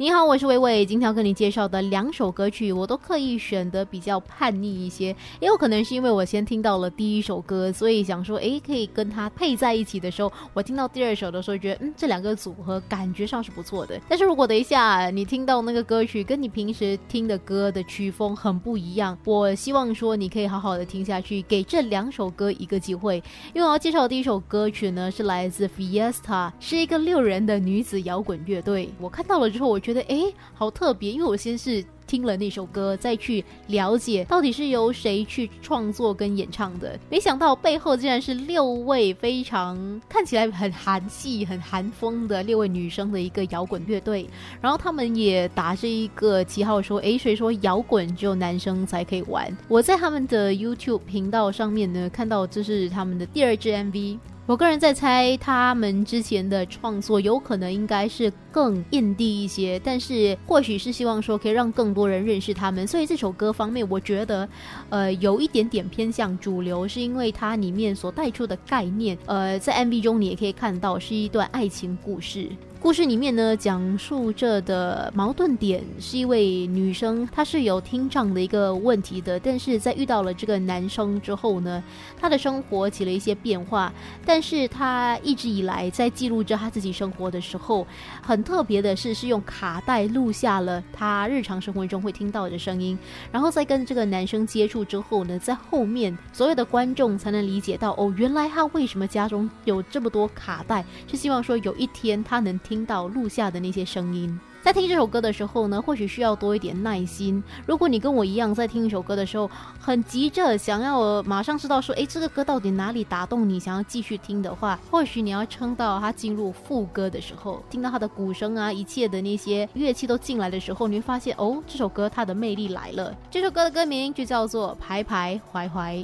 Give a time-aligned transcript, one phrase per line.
[0.00, 0.86] 你好，我是伟伟。
[0.86, 14.00] 今天要跟你介绍的两首歌曲，我都刻意选的比较叛逆一些，也有可能是因为我先听到了第一首歌，所以想说，诶，可以跟它配在一起的时候，我听到第二首的时候，觉得嗯，这两个组合感觉上是不错的。
[14.08, 23.22] 但是如果等一下你听到那个歌曲跟你平时听的歌的曲风很不一样，我希望说你可以好好的听下去，给这两首歌一个机会。
[23.52, 28.88] 因为我要介绍的第一首歌曲呢，是来自 Fiesta，是一个六人的女子摇滚乐队。
[28.98, 36.96] 我看到了之后，我觉觉得哎，好特别，因为我先是听了那首歌，再去了解到底是由谁去创作跟演唱的。
[37.08, 44.28] 没想到背后竟然是六位非常看起来很韩系、很韩风的六位女生的一个摇滚乐队。
[44.60, 54.18] 然后他们也打着一个旗号说：“哎，谁说摇滚只有男生才可以玩？”我在他们的 YouTube 频道上面呢，看到这是他们的第二支 MV。
[54.46, 64.48] 我个人在猜，他们之前的创作有可能应该是更印地一些，但是或许是希望说可以让更多人认识他们，所以这首歌方面，我觉得，
[64.88, 72.48] 呃，有一点点偏向主流，是因为它里面所带出的概念，呃，在 MV 中你也可以看到是一段爱情故事。
[72.82, 81.84] 故事里面呢，讲述着的矛盾点是一位女生，她是有听障的一个问题的，但是在遇到了这个男生之后呢，
[82.18, 83.92] 她的生活起了一些变化。
[84.24, 87.86] 但是她一直以来在记录着她自己生活的时候，
[88.22, 92.96] 很特别的是，是用卡带录下了他日常生活中会听到的声音，
[93.32, 102.50] 然后再跟这个男生接触之后呢，在后面所有的观众才能理解到，哦，原来他为什么家中有这么多卡带，是希望说有一天他能。
[102.70, 107.42] 听到录下的那些声音，在听这首歌的时候呢，或许需要多一点耐心。
[107.66, 123.14] 如果你跟我一样，在听一首歌的时候很急着想要马上知道说，哎，这个歌到底哪里打动你，想要继续听的话，或许你要撑到它进入副歌的时候，听到它的鼓声啊，一切的那些乐器都进来的时候，你会发现，哦，这首歌它的魅力来了。
[123.30, 125.96] 这首歌的歌名就叫做《徘徊怀怀》。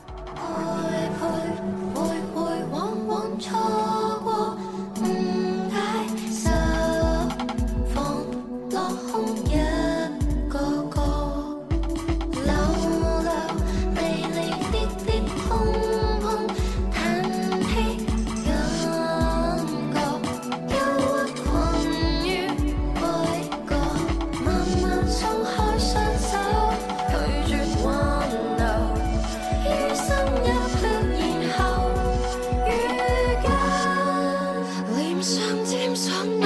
[35.16, 36.45] dim sum, dim sum.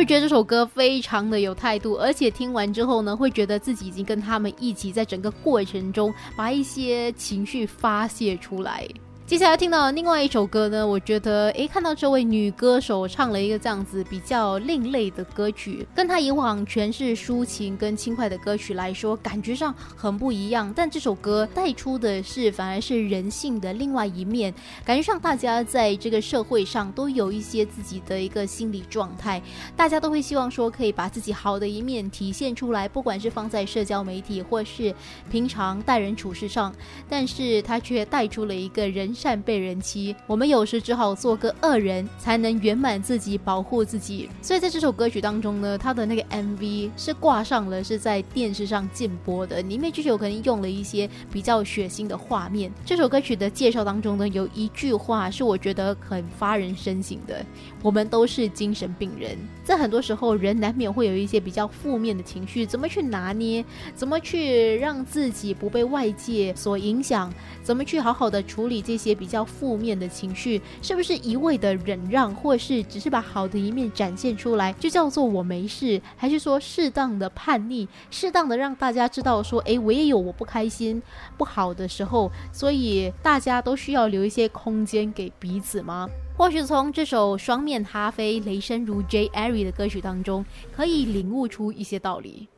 [0.00, 1.92] 会觉得这首歌非常的有态度？
[1.92, 8.88] 而且听完之后呢，会觉得自己已经跟他们一起在整个过程中把一些情绪发泄出来。
[9.30, 20.72] 接下来听到另外一首歌呢，我觉得诶，看到这位女歌手唱了一个这样子比较另类的歌曲，跟她以往全是抒情跟轻快的歌曲来说，感觉上很不一样。
[20.74, 24.52] 但这首歌带出的是反而是人性的另外一面，
[24.84, 29.40] 感觉上大家在这个社会上都有一些自己的一个心理状态，
[29.76, 34.92] 大家都会希望说可以把自己好的一面体现出来，不管是放在社交媒体或是
[35.30, 36.74] 平常待人处事上，
[37.08, 39.14] 但是他却带出了一个人。
[39.20, 44.30] 善被人欺，我们有时只好做个恶人，才能圆满自己，保护自己。
[44.40, 52.72] 所以在这首歌曲当中呢，他的那个 MV 是挂上了是在电视上禁播的，里面就有可能用了一些比较血腥的画面。
[52.82, 57.44] 这首歌曲的介绍当中呢，有一句话是我觉得很发人深省的：
[57.82, 59.36] 我们都是精神病人。
[59.62, 63.62] 在很多时候，人难免会有一些比较负面的情绪，怎么去拿捏？
[63.94, 67.30] 怎么去让自己不被外界所影响？
[67.62, 69.09] 怎么去好好的处理这些？
[69.14, 76.00] 比较负面的情绪，是不是一味的忍让，或是只是把好的一面展现出来，就叫做我没事？
[76.16, 81.02] 还是说适当的叛逆，适当的让大家知道说，哎，我也有我不开心、
[81.36, 86.08] 不好的时候，所以大家都需要留一些空间给彼此吗？
[86.36, 89.28] 或许从这首《双面咖啡》雷声如 J.
[89.28, 92.48] Airy 的歌曲当中，可以领悟出一些道理。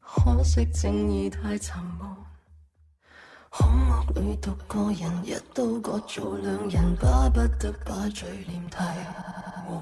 [0.00, 2.31] 可惜正义太沉默。
[3.54, 8.78] 空屋里独个人，一刀割做两人，巴不得把嘴脸替
[9.66, 9.78] 换，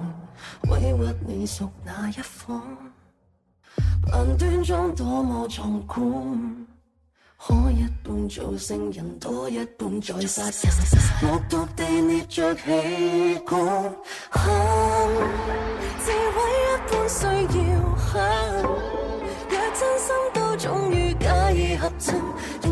[0.73, 2.61] 委屈你属哪一方？
[4.11, 6.03] 扮端庄多么壮观，
[7.39, 13.57] 可一半做圣人，多一半在杀人，恶毒地捏着气管，
[16.01, 17.25] 自毁一半需
[17.71, 18.21] 要狠，
[19.49, 21.89] 若真心都终于假意合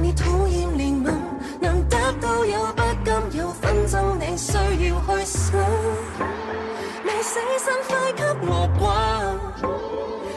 [0.08, 0.14] 你。
[0.14, 1.12] 讨厌怜悯，
[1.60, 4.66] 能得到有不甘有纷争，你需要
[5.00, 5.60] 去想。
[7.05, 8.82] 未死心快给我滚！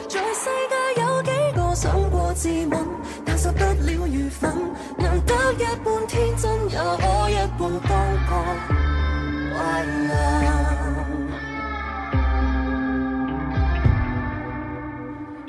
[0.08, 2.76] 在世界有几个想过自刎，
[3.24, 4.52] 但受不了愚愤，
[4.98, 7.90] 能得一半天真，也可一半当
[8.28, 8.30] 个
[9.56, 10.10] 坏人。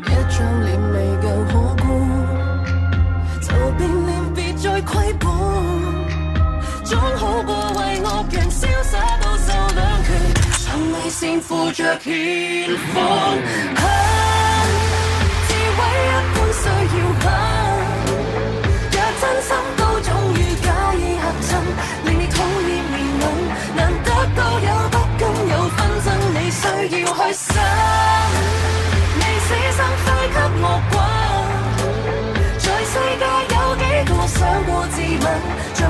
[0.06, 0.93] 一张脸
[4.86, 5.30] 亏本，
[6.84, 10.10] 总好过为恶人潇洒到受两拳，
[10.60, 12.96] 从未先负着欠款。
[15.48, 16.64] 自毁一般需
[17.00, 17.24] 要狠，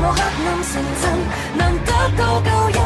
[0.05, 1.03] 我黑暗成真，
[1.55, 2.77] 能得到够阴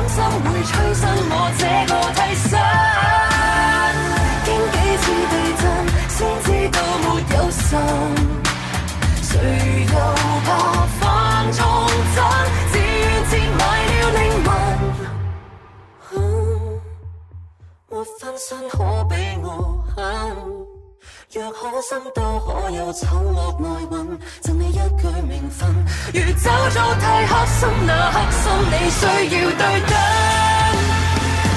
[21.30, 25.68] 若可心都可有丑恶内蕴，赠你一句名分。
[26.14, 29.04] 如走做太黑心，那黑心你需
[29.36, 29.92] 要对等。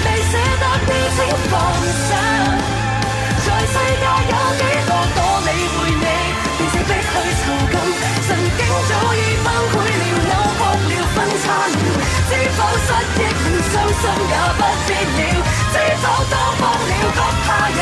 [0.03, 1.55] 未舍得的请放
[1.87, 2.11] 手。
[3.47, 6.07] 在世界有几个多理会你，
[6.59, 7.79] 变成逼去囚禁。
[8.27, 8.61] 神经
[8.91, 11.79] 早已崩溃了，扭曲了，分叉了。
[12.27, 15.23] 知否失忆了，伤心也不必了。
[15.71, 16.93] 知否当放了。
[17.15, 17.79] 不他人